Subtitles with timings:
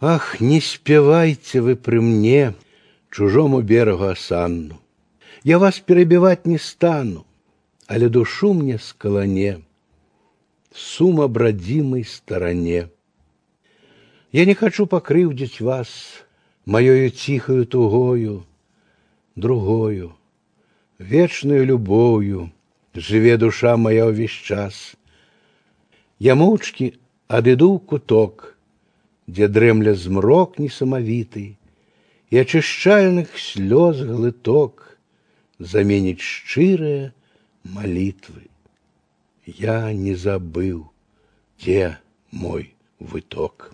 [0.00, 2.54] Ах, не спевайте вы при мне
[3.10, 4.80] чужому берегу осанну.
[5.44, 7.26] Я вас перебивать не стану,
[7.86, 9.62] але душу мне сколоне,
[10.74, 12.88] сум обродимой стороне.
[14.32, 15.88] Я не хочу покрывдить вас
[16.64, 18.46] моею тихою тугою,
[19.36, 20.16] другою,
[20.98, 22.52] вечную любовью
[22.94, 24.94] живе душа моя увесь час.
[26.18, 26.94] Я моўчкі
[27.26, 28.54] адыду ў куток,
[29.26, 31.56] дзе дрэмля змрок несамавіты,
[32.32, 34.96] і ачышчальных слёз глыток
[35.58, 37.12] заменіць шчырыя
[37.64, 38.48] молитвы.
[39.46, 40.90] Я не забыл,
[41.58, 41.98] где
[42.30, 43.72] мой выток.